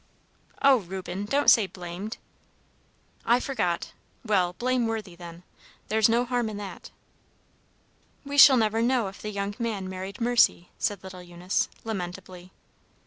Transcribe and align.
"Oh, 0.63 0.77
Reuben! 0.79 1.25
don't 1.25 1.51
say 1.51 1.67
'blamed.'" 1.67 2.17
"I 3.23 3.39
forgot. 3.39 3.93
Well, 4.25 4.53
blame 4.53 4.87
worthy, 4.87 5.15
then. 5.15 5.43
There's 5.89 6.09
no 6.09 6.25
harm 6.25 6.49
in 6.49 6.57
that." 6.57 6.89
"We 8.25 8.39
shall 8.39 8.57
never 8.57 8.81
know 8.81 9.09
if 9.09 9.21
the 9.21 9.29
young 9.29 9.53
man 9.59 9.87
married 9.87 10.19
Mercy," 10.19 10.69
said 10.79 11.03
little 11.03 11.21
Eunice, 11.21 11.69
lamentably. 11.83 12.51